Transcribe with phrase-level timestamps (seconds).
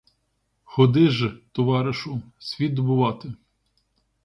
[0.63, 3.33] Ходи ж, товаришу, світ добувати.